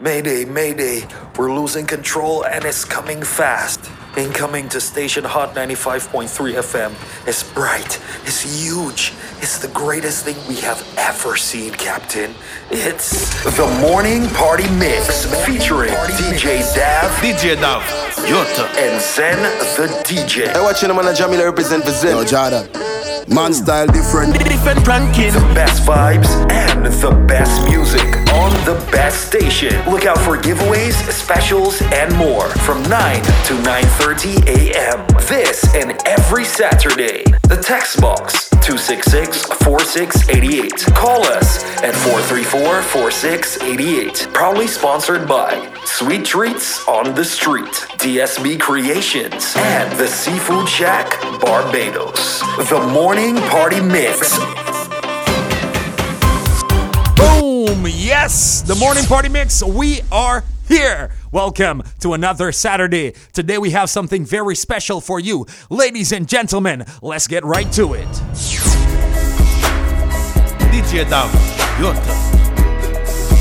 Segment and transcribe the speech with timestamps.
[0.00, 1.02] Mayday, mayday.
[1.36, 3.80] We're losing control and it's coming fast.
[4.16, 7.28] Incoming to station Hot 95.3 FM.
[7.28, 12.34] It's bright, it's huge, it's the greatest thing we have ever seen, Captain.
[12.70, 17.82] It's the Morning Party Mix featuring DJ Dav DJ Dav,
[18.26, 18.66] Yota.
[18.78, 19.42] and Zen
[19.76, 20.48] the DJ.
[20.52, 22.16] Hey, watching them on the Jamila represent for Zen.
[22.16, 22.66] Yo, Jada.
[23.28, 24.34] Man style different.
[24.38, 25.32] Different ranking.
[25.32, 29.74] The best vibes and the best music on the best station.
[29.90, 35.04] Look out for giveaways, specials, and more from 9 to 9:30 a.m.
[35.28, 37.24] This and every Saturday.
[37.48, 40.94] The text box 266-4688.
[40.94, 44.32] Call us at 434-4688.
[44.32, 52.40] Proudly sponsored by Sweet Treats on the Street, DSB Creations, and the Seafood Shack Barbados.
[52.68, 54.38] The Morning Party Mix.
[57.80, 57.90] Boom!
[57.94, 58.62] Yes!
[58.62, 61.10] The morning party mix, we are here.
[61.32, 63.14] Welcome to another Saturday.
[63.32, 65.46] Today we have something very special for you.
[65.70, 68.06] Ladies and gentlemen, let's get right to it.
[70.70, 71.30] DJ Dav,
[71.78, 72.04] Yota.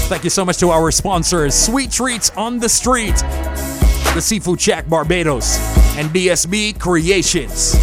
[0.08, 3.18] Thank you so much to our sponsors, Sweet Treats on the Street,
[4.14, 5.58] the Seafood Shack Barbados,
[5.98, 7.76] and DSB Creations.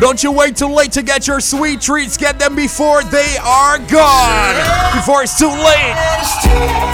[0.00, 2.16] Don't you wait too late to get your sweet treats.
[2.16, 4.54] Get them before they are gone.
[4.96, 6.87] Before it's too late.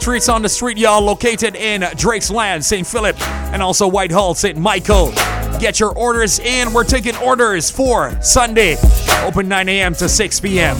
[0.00, 2.86] Treats on the street, y'all, located in Drake's Land, St.
[2.86, 3.20] Philip,
[3.52, 4.56] and also Whitehall, St.
[4.58, 5.12] Michael.
[5.60, 6.72] Get your orders in.
[6.72, 8.76] We're taking orders for Sunday.
[9.22, 9.94] Open 9 a.m.
[9.94, 10.76] to 6 p.m.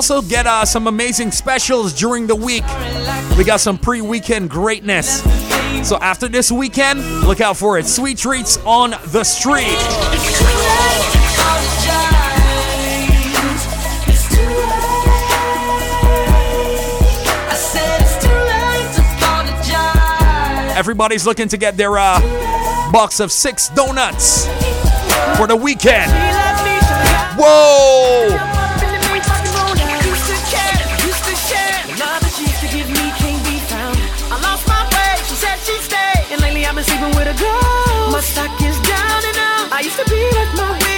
[0.00, 2.64] also get uh, some amazing specials during the week.
[3.36, 5.20] We got some pre weekend greatness.
[5.86, 7.84] So after this weekend, look out for it.
[7.84, 9.76] Sweet treats on the street.
[20.78, 24.46] Everybody's looking to get their uh, box of six donuts
[25.36, 26.10] for the weekend.
[27.38, 28.49] Whoa!
[37.00, 38.10] Sleeping with a girl.
[38.10, 39.72] My stock is down and out.
[39.72, 40.89] I used to be like my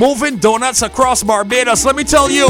[0.00, 1.84] Moving donuts across Barbados.
[1.84, 2.46] Let me tell you.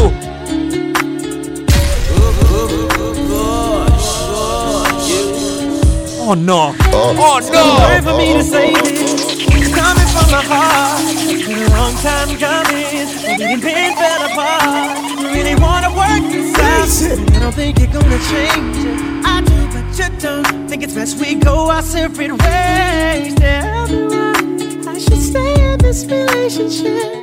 [6.23, 6.77] Oh no.
[6.93, 8.09] Oh Sorry no.
[8.09, 9.25] for me to say this.
[9.51, 11.03] It's coming from the heart.
[11.27, 13.09] It's been a long time coming.
[13.27, 14.63] But we been fell apart.
[14.63, 17.35] I really wanna work this out.
[17.35, 19.27] I don't think you're gonna change it.
[19.27, 20.69] I do, but you don't.
[20.69, 23.35] Think it's best we go our separate ways.
[23.35, 27.20] Tell me why I should stay in this relationship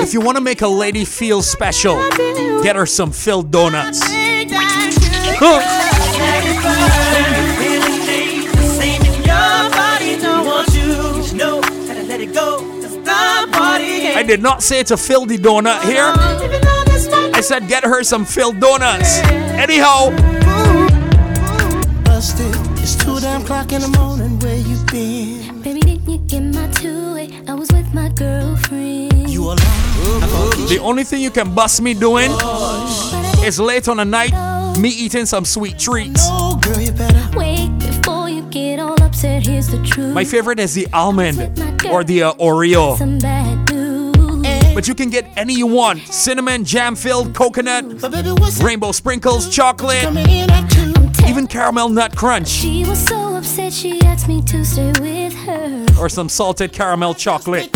[0.00, 1.96] If you want to make a lady feel special,
[2.62, 4.00] get her some filled donuts.
[14.10, 16.12] I did not say it's a the donut here.
[17.34, 19.18] I said get her some filled donuts.
[19.18, 20.10] Anyhow,
[22.18, 22.54] Busted.
[22.78, 24.38] It's two damn clock in the morning.
[24.40, 25.62] Where you been?
[25.62, 27.30] Baby, didn't you get my two-way?
[27.46, 29.30] I was with my girlfriend.
[29.30, 29.87] You alone?
[30.68, 32.30] The only thing you can bust me doing
[33.44, 34.32] is late on a night
[34.78, 36.28] me eating some sweet treats.
[36.28, 37.36] Girl, you better.
[37.38, 39.44] Wait before you get all upset.
[39.46, 40.14] Here's the truth.
[40.14, 41.38] My favorite is the almond
[41.90, 42.96] or the uh, Oreo.
[42.96, 44.74] Some bad news.
[44.74, 47.84] But you can get any you want cinnamon, jam filled, coconut,
[48.62, 50.92] rainbow sprinkles, chocolate, coming in at two?
[51.28, 55.86] even caramel nut crunch, She was so upset she asked me to stay with her.
[56.00, 57.70] or some salted caramel chocolate.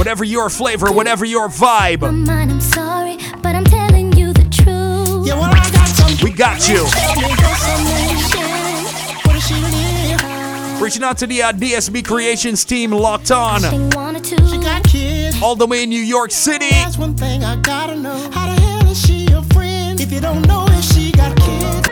[0.00, 5.26] Whatever your flavor, whatever your vibe, mind, I'm sorry, but I'm telling you the truth.
[5.26, 6.16] Yeah, well, I got some.
[6.24, 6.86] we got you.
[6.88, 9.26] Tell me what's her name?
[9.26, 10.80] What is she really?
[10.82, 14.36] Reaching out to the uh, DSB Creations team locked on She wanted to.
[14.48, 15.36] She got kids.
[15.42, 16.70] all the way in New York City.
[16.70, 18.16] That's one thing I gotta know.
[18.32, 20.00] How the hell is she your friend?
[20.00, 21.88] If you don't know if she got kids.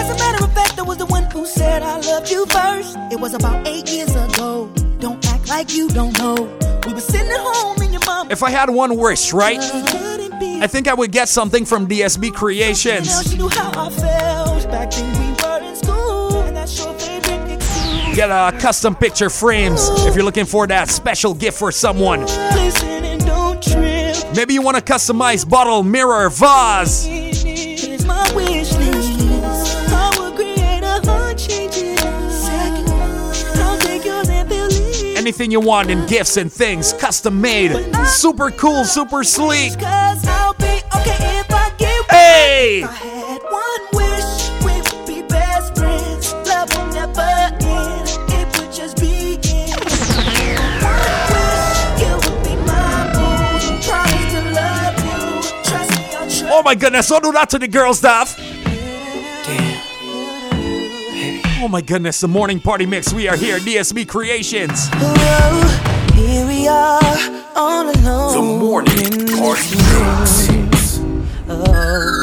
[0.00, 2.96] As a matter of fact, I was the one who said I loved you first.
[3.12, 4.72] It was about eight years ago.
[4.98, 6.69] Don't act like you don't know.
[6.86, 8.30] We were sitting home in your mom.
[8.30, 9.58] If I had one wish, right?
[9.62, 13.30] I think I would get something from DSB Creations.
[13.30, 17.52] she knew how I felt back then we were in school, and that's your favorite
[17.54, 18.16] excuse.
[18.16, 22.22] Get uh, custom picture frames if you're looking for that special gift for someone.
[22.22, 24.16] Listen and don't trip.
[24.36, 27.06] Maybe you want a customized bottle, mirror, vase.
[35.30, 37.70] Anything you want in gifts and things, custom made.
[38.04, 39.78] Super cool, super sleek.
[39.78, 42.82] Cause I'll be okay if I get Hey!
[42.82, 46.32] I had one wish, we would be best friends.
[46.48, 49.70] Love will never end, it would just begin.
[50.82, 50.98] One
[51.30, 53.86] wish, you would be my boo.
[53.86, 55.22] Promise to love you,
[55.62, 58.36] trust me, I'll trust Oh my goodness, don't do that to the girls, staff.
[61.62, 63.12] Oh my goodness, the morning party mix.
[63.12, 64.88] We are here, DSB Creations.
[64.94, 67.02] Whoa, here we are,
[67.54, 68.32] all alone.
[68.32, 70.98] The morning party mix.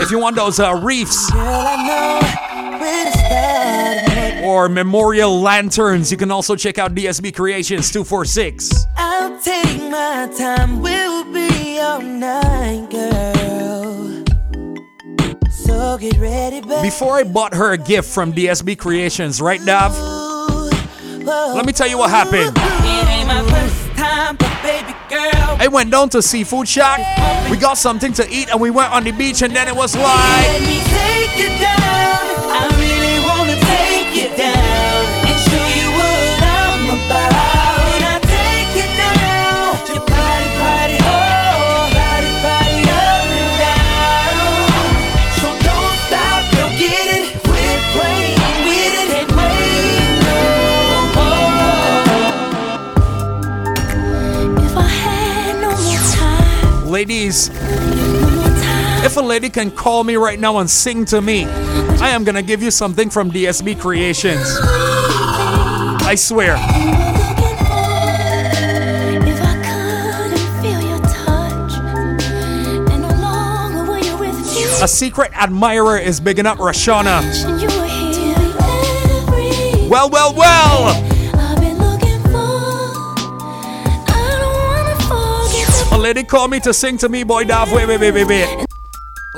[0.01, 6.11] If you want those uh, reefs Girl, I know where to start or memorial lanterns,
[6.11, 8.87] you can also check out DSB Creations 246.
[8.97, 13.36] I'll take my time, we'll be all night, girl.
[15.67, 16.81] So get ready, baby.
[16.81, 19.91] Before I bought her a gift from DSB Creations, right, Dav?
[21.25, 22.55] Let me tell you what happened.
[22.55, 25.57] It ain't my first time, but baby girl.
[25.59, 26.99] I went down to Seafood Shack.
[27.51, 29.93] We got something to eat and we went on the beach, and then it was
[29.93, 30.47] like.
[57.17, 57.55] Time, Ladies, no
[58.35, 59.05] more time.
[59.05, 61.45] if a lady can call me right now and sing to me,
[61.99, 64.57] I am gonna give you something from DSB Creations.
[64.61, 66.55] I swear.
[66.55, 66.61] If
[69.41, 71.73] I couldn't feel your touch,
[72.91, 77.21] and no longer were you with me, A secret admirer is bigging up Rashana.
[77.45, 78.35] and you were here
[79.27, 81.06] every Well, well, well!
[86.07, 87.71] Lady called me to sing to me, boy Dav.
[87.73, 88.65] Wait, wait, wait, wait, wait.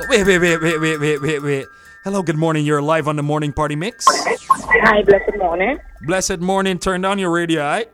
[0.08, 1.66] Wait, wait, wait, wait, wait, wait, wait, wait.
[2.04, 2.64] Hello, good morning.
[2.64, 4.06] You're live on the morning party mix.
[4.08, 5.78] Hi, blessed morning.
[6.02, 6.78] Blessed morning.
[6.78, 7.90] Turn down your radio, alright?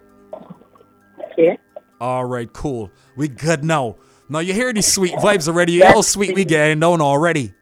[1.32, 1.58] Okay.
[2.02, 2.90] All right, cool.
[3.16, 3.96] We good now.
[4.28, 5.72] Now you hear these sweet vibes already.
[5.72, 7.54] You how sweet we getting down already.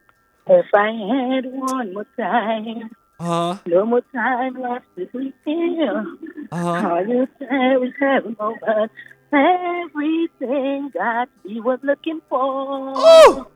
[0.49, 3.25] If I had one more time, Uh
[3.55, 3.59] huh.
[3.67, 6.05] no more time left to be here.
[6.51, 6.89] Uh huh.
[6.89, 8.91] All you said was a moment.
[9.35, 12.93] Everything that we was looking for.
[12.97, 13.49] Oh!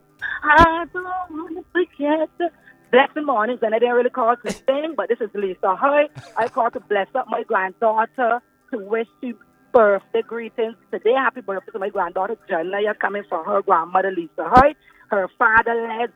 [0.43, 2.51] I don't want to forget the
[2.91, 6.09] blessed mornings, and I didn't really call to sing, but this is Lisa Hoy.
[6.37, 8.43] I called to bless up my granddaughter
[8.73, 9.39] to wish you
[9.73, 11.13] birthday greetings today.
[11.13, 12.81] Happy birthday to my granddaughter Jenna.
[12.81, 14.75] You're coming from her grandmother Lisa Hoy.
[15.11, 16.09] Her father, Les,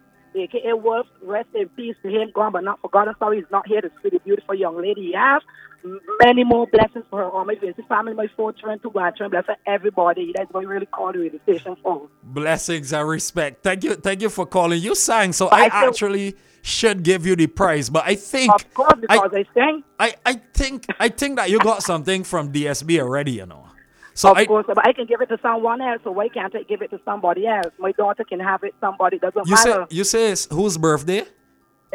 [0.42, 3.14] aka Wolf, rest in peace to him, gone but not forgotten.
[3.18, 5.42] Sorry, he's not here to see the beautiful young lady you have.
[6.22, 9.46] Many more blessings for her, all my Vinci family, my four children, two grandchildren, bless
[9.46, 10.32] her, everybody.
[10.36, 12.08] That's what we really call the station for.
[12.22, 13.62] Blessings and respect.
[13.62, 14.80] Thank you, thank you for calling.
[14.80, 17.90] You sang, so I I actually should give you the prize.
[17.90, 19.84] But I think, Of course, I, because I, sing.
[19.98, 23.32] I, I think, I think that you got something from DSB already.
[23.32, 23.66] You know.
[24.14, 26.54] So of I, course, but I can give it to someone else, so why can't
[26.54, 27.72] I give it to somebody else?
[27.78, 29.86] My daughter can have it, somebody doesn't you say, matter.
[29.90, 31.24] you say it's whose birthday?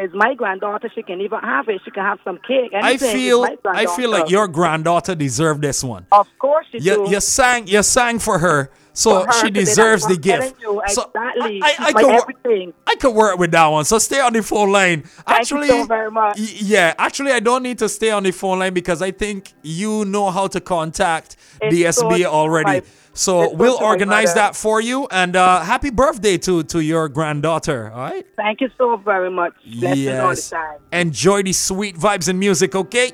[0.00, 1.80] It's my granddaughter, she can even have it.
[1.84, 2.72] She can have some cake.
[2.72, 3.12] I anything.
[3.12, 6.06] Feel, I feel like your granddaughter deserved this one.
[6.12, 7.10] Of course you You, do.
[7.12, 10.56] you sang, you sang for her, So she to be that deserves the gift.
[10.60, 11.60] You, So exactly.
[11.62, 12.72] I- I- I could wor- everything.
[12.86, 13.84] I could work with that one.
[13.84, 15.02] So stay on the phone line.
[15.02, 16.36] Thank actually, you so very much.
[16.38, 20.04] yeah, actually, I don't need to stay on the phone line because I think you
[20.04, 22.70] know how to contact It's DSB good, already.
[22.80, 25.06] my- so we'll organize that for you.
[25.10, 27.90] And uh, happy birthday to to your granddaughter.
[27.94, 28.26] All right.
[28.36, 29.54] Thank you so very much.
[29.64, 30.52] The Yes.
[30.92, 32.74] Enjoy the sweet vibes and music.
[32.74, 33.12] Okay.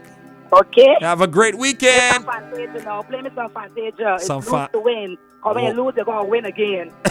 [0.52, 0.96] Okay.
[1.00, 2.14] Have a great weekend.
[2.14, 3.02] Some Fantasia.
[3.08, 4.14] Play me some Fantasia.
[4.14, 5.16] It's Some lose fa- to win.
[5.36, 5.84] Because when you Oh.
[5.84, 6.92] lose, you're going to win again.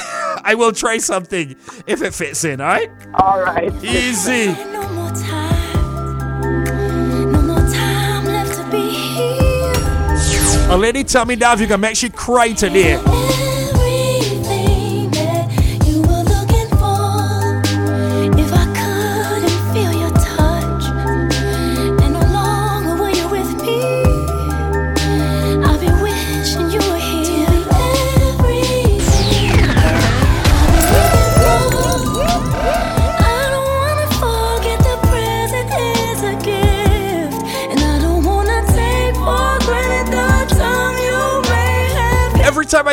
[0.43, 1.55] I will try something
[1.87, 2.61] if it fits in.
[2.61, 2.89] All right.
[3.15, 3.71] All right.
[3.83, 4.47] Easy.
[4.71, 6.21] No more time,
[7.31, 9.73] no more time left to be here.
[10.71, 12.97] A lady tell me that you can make she cry today.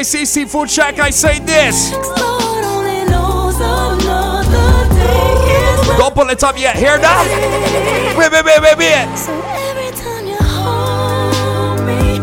[0.01, 1.93] Every time I see Seafood Shack, I say this.
[1.93, 6.75] Lord only knows another day is Don't pull it up yet.
[6.77, 8.15] Hear that?
[8.17, 9.19] Wait, wait, wait, wait, wait.
[9.19, 9.33] So
[9.69, 12.17] every time you hold me,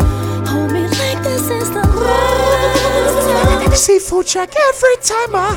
[0.50, 3.76] hold me like this is the last time.
[3.76, 5.56] Seafood Shack every time I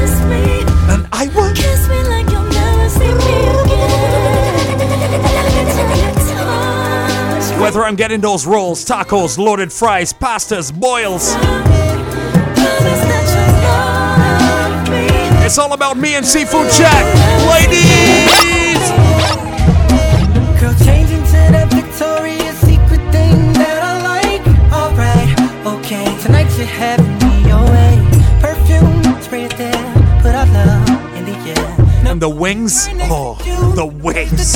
[0.00, 0.64] Kiss me,
[0.94, 1.52] and I will.
[1.54, 2.02] kiss me
[7.62, 15.46] Whether I'm getting those rolls, tacos, loaded fries, pastas, boils, promise that you love me.
[15.46, 17.04] it's all about me and Seafood Shack.
[17.54, 18.82] Ladies!
[20.60, 24.42] Girl, changing to that Victoria's Secret thing that I like.
[24.74, 25.30] Alright,
[25.78, 26.04] okay.
[26.20, 27.94] Tonight you're having me your way.
[28.40, 30.20] Perfume, spray it there.
[30.20, 32.10] Put our love in the air.
[32.10, 32.88] And the wings?
[33.02, 33.36] Oh,
[33.76, 34.52] The wings.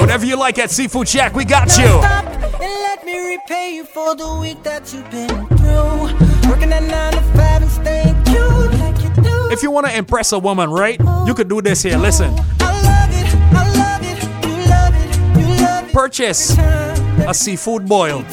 [0.00, 1.84] Whatever you like at Seafood Shack, we got you.
[1.84, 6.50] And let me repay you for the week that you've been through.
[6.50, 9.52] Working at nine to five and staying cute like you do.
[9.52, 10.98] If you want to impress a woman, right?
[11.26, 11.96] You could do this here.
[11.96, 12.34] Listen.
[12.60, 15.92] I love it, I love it, you love it, you love it.
[15.92, 18.24] Purchase a seafood boil.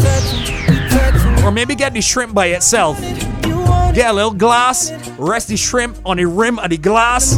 [1.45, 2.99] Or maybe get the shrimp by itself.
[2.99, 7.35] Get a little glass, rest the shrimp on the rim of the glass,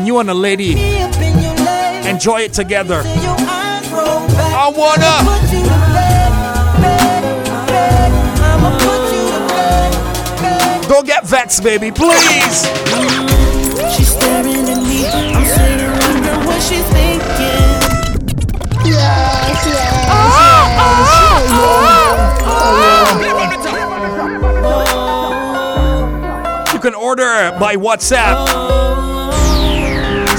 [0.00, 3.02] and you and a lady me up in your leg, enjoy it together.
[3.02, 4.54] till your eyes roll back.
[4.54, 5.12] I wanna.
[5.28, 6.32] Put you to bed,
[6.80, 7.22] bed,
[7.68, 8.10] bed.
[8.40, 9.92] I'ma put you to bed,
[10.40, 10.88] bed.
[10.88, 12.64] Don't get vexed, baby, please.
[13.94, 15.04] She's staring at me.
[15.06, 17.76] I'm sitting wondering what she's thinking.
[18.92, 20.40] Ah,
[20.80, 20.96] ah,
[26.62, 29.09] ah, you can order by WhatsApp.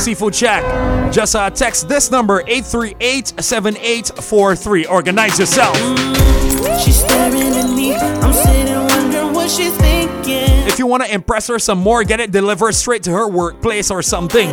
[0.01, 1.13] Seafood Shack.
[1.13, 4.89] Just uh, text this number 838-7843.
[4.89, 5.77] Organize yourself.
[6.81, 7.95] She's staring at me.
[7.95, 10.67] I'm sitting wondering what she's thinking.
[10.67, 13.91] If you want to impress her some more, get it delivered straight to her workplace
[13.91, 14.49] or something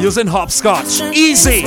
[0.00, 1.00] using hopscotch.
[1.14, 1.62] Easy.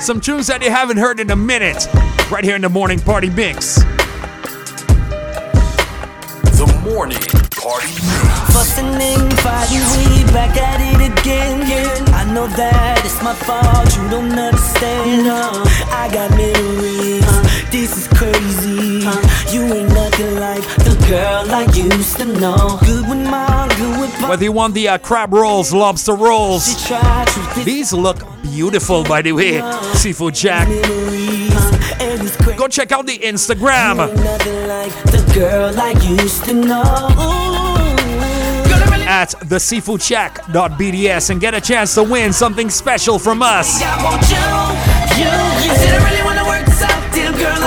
[0.00, 1.86] Some tunes that you haven't heard in a minute.
[2.30, 3.76] Right here in the morning party mix.
[6.56, 7.20] The morning
[7.52, 8.54] party mix.
[8.56, 11.60] Fussing and fighting, we back at it again.
[12.14, 15.28] I know that it's my fault, you don't understand.
[15.28, 16.89] Uh, I got memories,
[17.70, 19.06] This is crazy.
[19.54, 22.78] You ain't nothing like the girl I used to know.
[22.84, 24.30] Good with mom, good with pop.
[24.30, 29.04] Whether you want the uh, crab rolls, lobster rolls, She tried to these look beautiful,
[29.04, 29.60] by the way.
[29.94, 30.68] Seafood Shack.
[30.68, 31.54] memories.
[32.00, 32.58] And it's crazy.
[32.58, 33.98] Go check out the Instagram
[34.66, 35.90] like the girl I
[36.22, 36.82] used to know.
[36.82, 43.80] Girl, I really at theseafoodshack.bds and get a chance to win something special from us.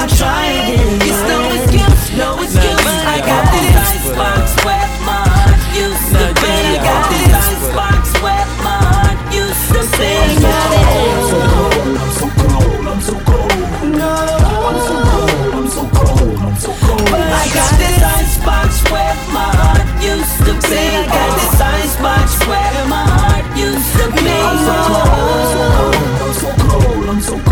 [0.04, 1.00] I'm trying.
[1.00, 2.84] It's no excuse, no excuse.
[3.08, 6.52] I got this icebox wet my heart used to be.
[6.52, 10.44] I got this icebox wet my heart used to be.
[10.44, 10.60] I'm
[11.32, 13.56] so cold, I'm so cold, I'm so cold.
[13.96, 14.12] No,
[14.68, 17.08] I'm so cold, I'm so cold, I'm so cold.
[17.08, 20.84] I got this icebox wet my heart used to be.
[20.84, 24.36] I got this icebox wet my heart used to be.
[24.36, 25.40] I'm so cold,
[26.20, 27.43] I'm so cold, I'm so cold.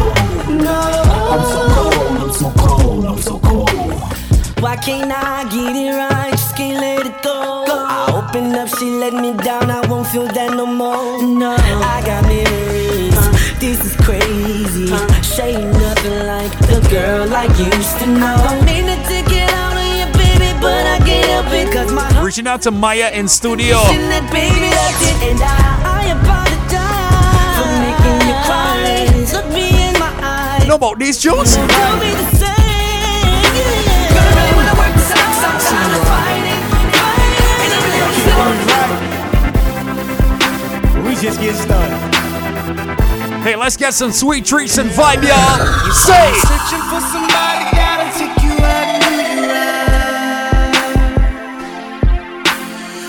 [4.81, 6.31] Can't I get it right?
[6.31, 7.65] Just can't let it go.
[7.67, 9.69] I open up, she let me down.
[9.69, 11.21] I won't feel that no more.
[11.21, 13.15] No, I got memories.
[13.59, 14.87] This is crazy.
[15.21, 18.35] She ain't nothing like the girl I used to know.
[18.49, 21.91] Don't mean to take it out on you, baby, but I can't help it 'cause
[21.91, 23.77] my heart Reaching out to Maya in studio.
[23.77, 29.05] that baby that's it, and I, I apologize for making you cry.
[29.33, 30.67] Look me in my eyes.
[30.67, 31.55] Know about these tunes?
[41.21, 41.95] Just get started.
[43.43, 45.91] Hey, let's get some sweet treats and vibe, y'all.
[45.91, 46.33] Say!
[46.33, 49.91] Searching for somebody, gotta take you out and do you right.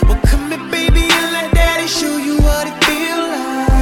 [0.03, 3.73] Well, come here, baby, and let daddy show you what it feel like.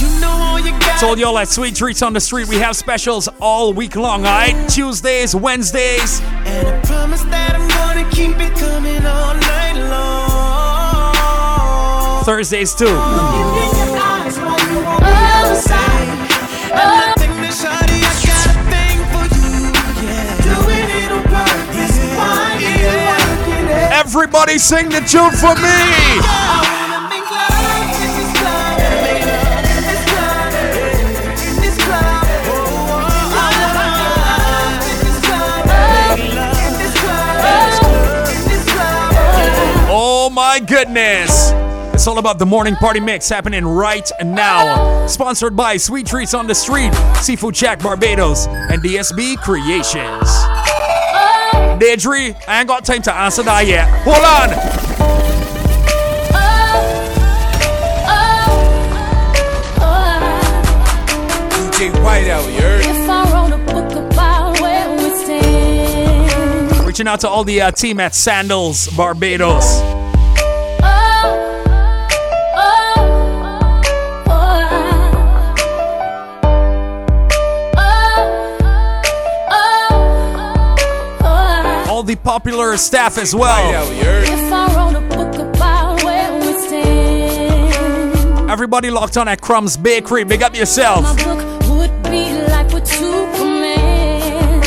[0.00, 0.98] You know all you got.
[0.98, 4.66] Told y'all at Sweet Treats on the Street, we have specials all week long, alright?
[4.70, 9.65] Tuesdays, Wednesdays, And I promise that I'm gonna keep it coming all night long.
[12.26, 12.86] Thursdays too.
[23.92, 25.70] Everybody sing the tune for me!
[39.88, 41.52] Oh my goodness!
[41.96, 45.06] It's all about the morning party mix happening right now.
[45.06, 50.28] Sponsored by Sweet Treats on the Street, Seafood Shack Barbados, and DSB Creations.
[51.80, 53.88] Deidre, I ain't got time to answer that yet.
[54.04, 54.50] Hold on!
[61.72, 62.84] DJ Whiteout, you heard?
[62.84, 67.70] If I wrote a book about where we stand, Reaching out to all the uh,
[67.70, 69.95] team at Sandals Barbados.
[82.16, 83.72] All popular staff as well.
[83.72, 84.24] Whiteout, you heard?
[84.28, 90.24] If I wrote a book about where we stand, Everybody locked on at Crumbs Bakery.
[90.24, 91.02] Big up yourself.
[91.02, 94.62] my book would be like with Superman.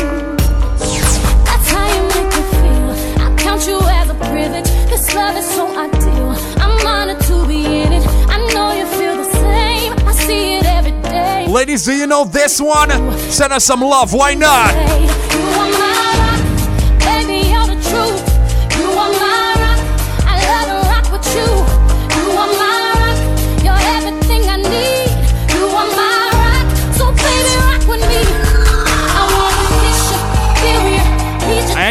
[1.46, 2.92] That's how you make me feel.
[3.24, 4.70] I count you as a privilege.
[4.90, 6.36] This love is so ideal.
[6.62, 8.06] I'm honored to be in it.
[8.28, 9.94] I know you feel the same.
[10.08, 11.48] I see it every day.
[11.48, 12.90] Ladies, do you know this one?
[13.32, 14.14] Send us some love.
[14.14, 14.76] Why not?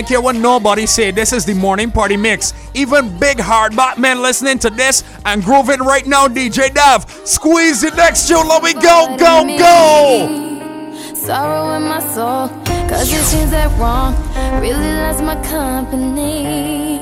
[0.09, 1.11] Care what nobody say.
[1.11, 2.55] This is the morning party mix.
[2.73, 7.11] Even big hard Batman listening to this and grooving right now, DJ Dav.
[7.27, 8.49] Squeeze the next tune.
[8.49, 11.15] Let me go, go, go.
[11.15, 12.49] Sorrow in my soul,
[12.89, 14.15] cause it seems that wrong
[14.63, 16.99] really loves my company.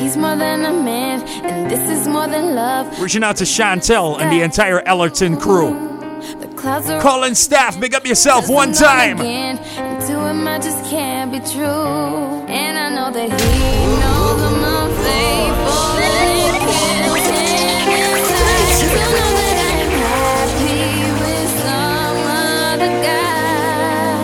[0.00, 2.98] He's more than a man, and this is more than love.
[2.98, 5.86] Reaching out to Chantel and the entire Ellerton crew.
[6.40, 7.78] The clouds are Calling staff.
[7.78, 9.20] Big up yourself one time.
[9.20, 9.58] Again,
[10.06, 11.66] to him I just can't be true.
[12.48, 13.58] And I know that he
[14.00, 15.86] knows I'm unfaithful.
[15.98, 18.70] and can't stand inside.
[18.82, 20.82] You know that I am happy
[21.22, 22.18] with some
[22.70, 24.20] other guy.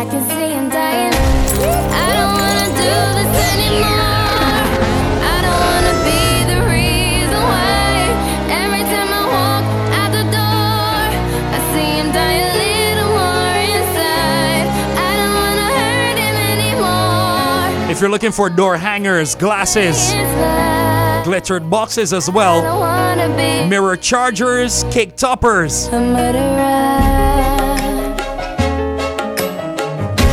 [0.00, 1.14] I can see him dying.
[2.04, 3.97] I don't wanna do this anymore.
[17.98, 20.12] If you're looking for door hangers, glasses,
[21.24, 22.62] glittered boxes as well,
[23.68, 25.86] mirror chargers, cake toppers.
[25.86, 25.90] You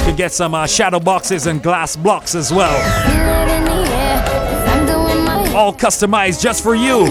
[0.06, 2.76] can get some uh, shadow boxes and glass blocks as well.
[5.56, 7.08] All customized just for you.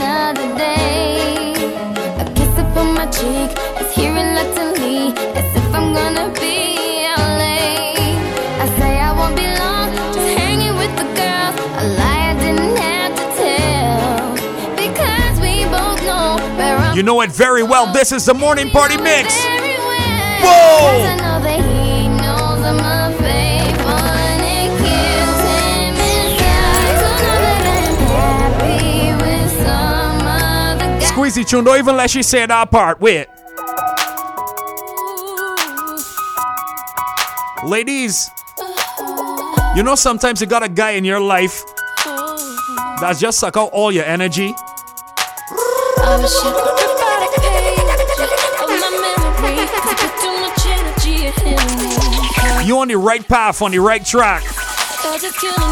[16.94, 17.92] You know it very well.
[17.92, 19.34] This is the morning party mix.
[19.34, 20.44] Whoa!
[20.44, 27.38] 'Cause I know that he knows I'm unfaithful, and it kills him inside to know
[27.42, 31.06] that I'm happy with some other guy.
[31.06, 33.00] Squeezy tune, don't even let she say that part.
[33.00, 33.26] Wait.
[37.64, 38.30] Ladies,
[39.74, 41.64] you know sometimes you got a guy in your life
[43.00, 44.54] that just suck out all your energy.
[52.64, 54.42] You on the right path, on the right track.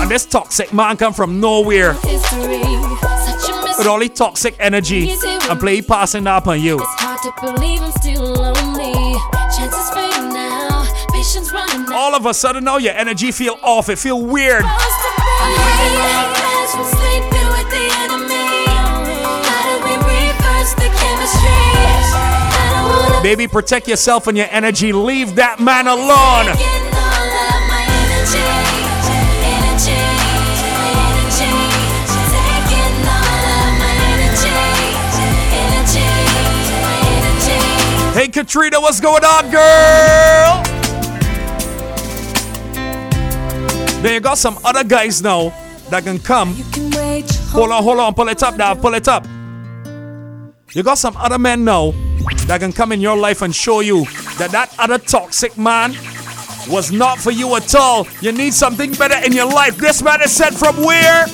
[0.02, 5.11] And this toxic man come from nowhere with all the toxic energy
[5.48, 6.78] and play passing up on you.
[11.94, 13.88] All of a sudden now your energy feel off.
[13.88, 14.64] It feel weird.
[23.22, 24.92] Baby, protect yourself and your energy.
[24.92, 26.82] Leave that man alone.
[38.33, 40.62] Katrina, what's going on, girl?
[44.03, 45.51] Then you got some other guys now
[45.90, 46.55] that can come.
[47.51, 49.27] Hold on, hold on, pull it up now, pull it up.
[50.73, 51.90] You got some other men now
[52.47, 54.07] that can come in your life and show you
[54.38, 55.92] that that other toxic man
[56.71, 58.07] was not for you at all.
[58.23, 59.77] You need something better in your life.
[59.77, 61.27] This man is sent from where?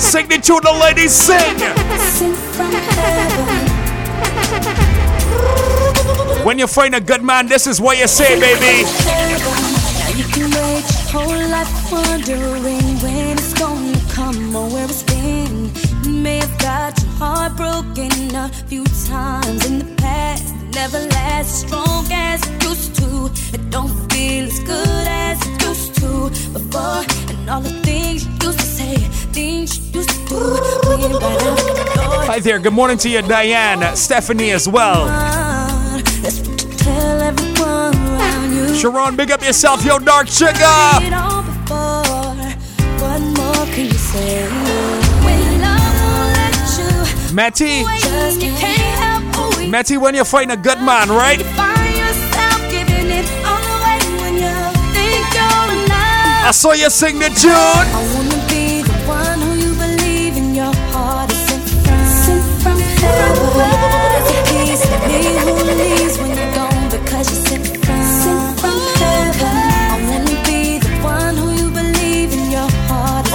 [0.00, 2.59] Sing the tune, the ladies sing.
[6.50, 8.82] When you find a good man, this is what you say, baby.
[9.06, 15.04] Now you can wait your whole life wondering when it's gonna come or where it's
[15.04, 15.70] been.
[16.02, 20.52] You may have got your heart broken a few times in the past.
[20.74, 23.30] Never lasts strong as it used to.
[23.54, 27.04] It don't feel as good as it used to before.
[27.30, 28.96] And all the things you used to say,
[29.30, 32.24] things you used to do, right out the door.
[32.26, 35.59] Hi there, good morning to you, Diane, Stephanie as well.
[38.76, 40.50] Sharon, big up yourself, yo, dark sugar.
[41.02, 42.36] it all before.
[43.00, 44.46] What more can you say?
[45.24, 50.24] When love won't let you, Matty, just you can't help who you Matty, when you
[50.24, 51.40] find a good man, right?
[51.42, 54.54] find yourself giving it all away when you
[54.94, 56.48] think you're enough.
[56.48, 58.09] I saw you sing the tune.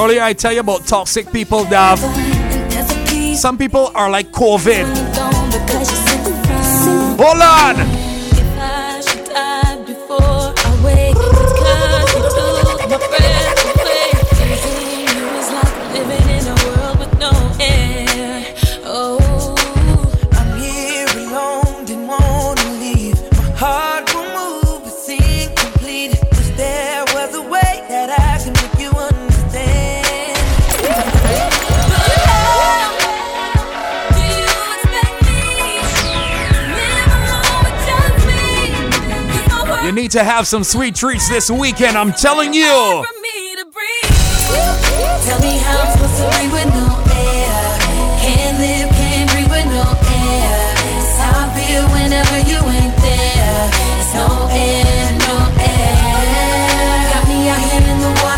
[0.06, 1.98] Earlier, I tell you about toxic people, Dav.
[3.36, 4.86] Some people are like COVID.
[7.18, 7.95] Hold on.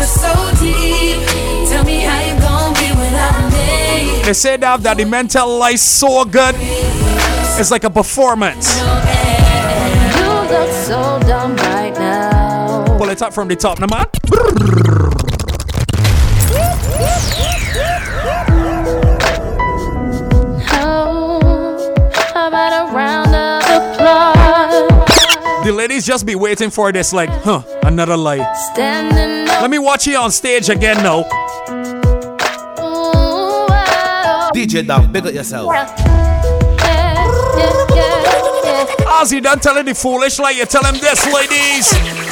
[0.08, 1.22] So deep.
[1.68, 4.22] Tell me how you gon' be without me.
[4.24, 6.56] They say, Dav, that the mental life so good.
[7.60, 8.78] It's like a performance.
[13.18, 13.18] Now.
[13.18, 14.06] Pull it up from the top, now, man.
[22.34, 25.64] How about a round of applause?
[25.64, 28.46] The ladies just be waiting for this, like, huh, another light.
[28.76, 31.20] Let me watch you on stage again now.
[32.80, 34.50] Ooh, wow.
[34.54, 35.74] DJ Dove, big up yourself.
[39.18, 40.52] Ozzy, don't tell Ozzy done telling the foolish lie.
[40.52, 42.27] You tell him this, ladies.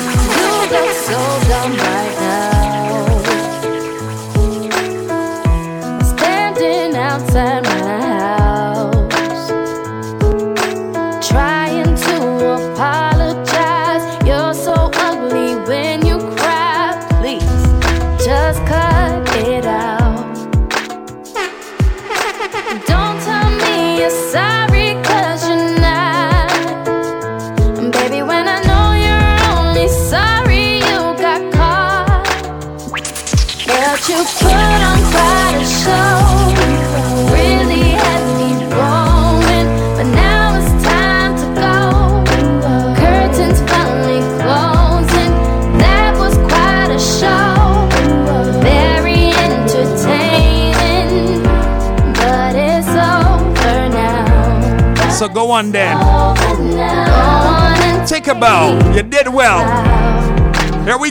[0.69, 1.13] Look so
[1.49, 2.56] dumb right now.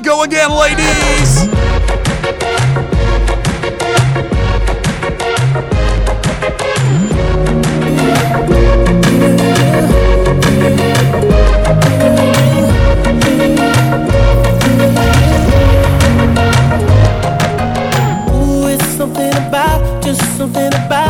[0.05, 1.47] Go again, ladies.
[18.29, 21.04] Ooh, it's something about, just something about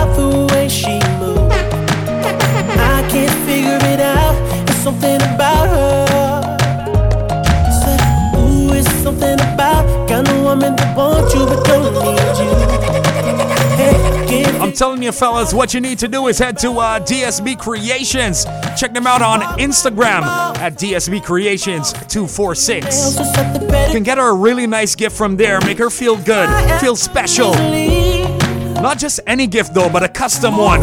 [14.76, 18.46] telling you, fellas, what you need to do is head to uh, DSB Creations.
[18.78, 20.22] Check them out on Instagram
[20.58, 22.86] at DSB Creations 246.
[22.86, 25.60] else to set the You can get her a really nice gift from there.
[25.62, 27.54] Make her feel good, feel special.
[27.54, 30.82] Not just any gift though, but a custom one.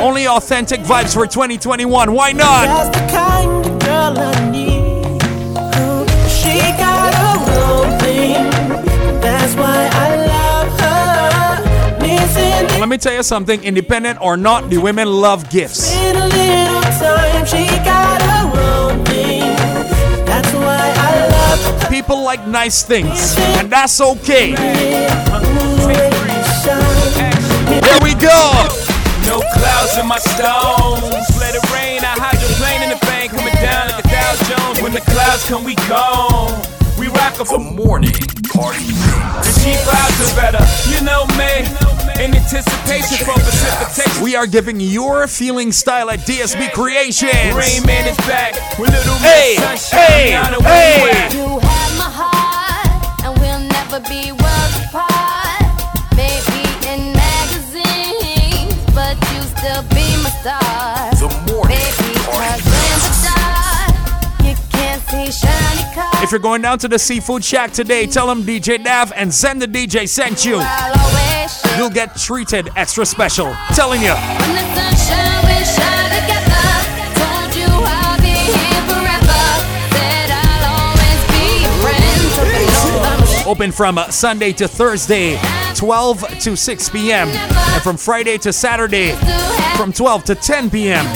[0.00, 2.12] Only authentic vibes for 2021.
[2.12, 2.94] Why not?
[12.88, 15.94] Let me tell you something, independent or not, the women love gifts.
[15.94, 17.44] in a little time.
[17.44, 19.40] She got her own thing.
[20.24, 21.88] That's why I love her.
[21.90, 24.52] People like nice things, and that's okay.
[24.52, 26.00] Ooh, you
[26.64, 27.36] shine.
[27.84, 28.40] Here we go.
[29.28, 31.28] No clouds in my stones.
[31.36, 32.00] Let it rain.
[32.00, 34.80] I hydroplane in the bank coming down like a Dow Jones.
[34.80, 36.77] When the clouds come, we gone.
[37.28, 38.12] We rock a The morning
[38.48, 40.64] party The cheap vibes are better.
[40.88, 41.66] You know me.
[42.24, 44.22] In anticipation for precipitation.
[44.24, 47.54] We are giving your feeling style at DSB Creations.
[47.54, 48.54] Rain Man is back.
[48.78, 50.00] With little Hey, Sunshine.
[50.00, 51.36] hey, Down and where hey.
[51.36, 54.32] You have my heart, and we'll never be
[66.28, 69.60] If you're going down to the Seafood Shack today, tell them DJ Dav and Zen
[69.60, 70.58] the DJ sent you.
[70.60, 71.78] I'll always share.
[71.78, 73.56] You'll get treated extra special.
[73.72, 74.12] Telling you.
[74.12, 76.68] When the sunshine will shine together.
[77.16, 79.40] Told you I'll be here forever.
[79.88, 82.68] Said I'll always be your friend.
[82.76, 85.40] So below I'm Open from uh, Sunday to Thursday,
[85.76, 87.28] 12 to 6 p.m.
[87.28, 89.16] And from Friday to Saturday,
[89.78, 91.06] from 12 to 10 p.m.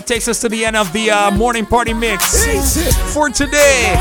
[0.00, 2.46] That takes us to the end of the uh, morning party mix
[3.12, 3.92] for today,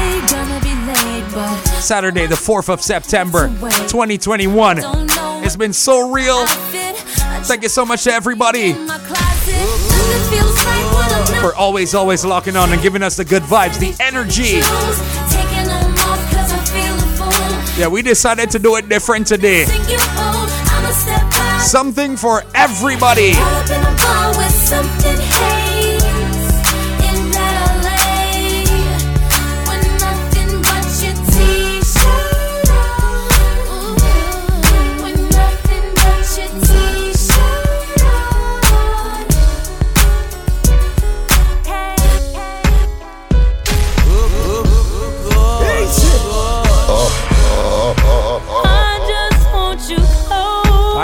[1.82, 3.50] Saturday, the 4th of September,
[3.90, 4.80] 2021.
[5.44, 6.46] It's been so real.
[7.44, 8.72] Thank you so much to everybody
[11.42, 14.62] for always, always locking on and giving us the good vibes, the energy.
[17.78, 19.66] Yeah, we decided to do it different today.
[21.60, 23.34] Something for everybody.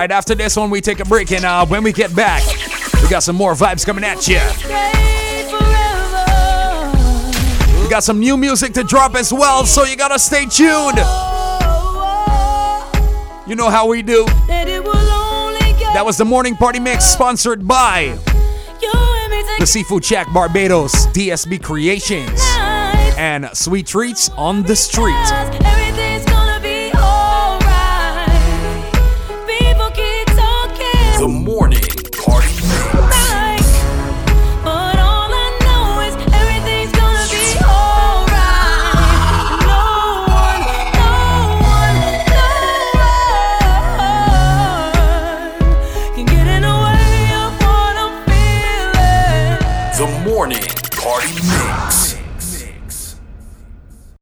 [0.05, 2.43] Right after this one, we take a break, and uh, when we get back,
[3.01, 4.39] we got some more vibes coming at you.
[7.81, 10.99] We got some new music to drop as well, so you gotta stay tuned.
[13.47, 14.25] You know how we do.
[15.95, 18.15] That was the morning party mix sponsored by
[19.57, 22.39] the Seafood Shack Barbados, DSB Creations,
[23.17, 26.04] and Sweet Treats on the Street.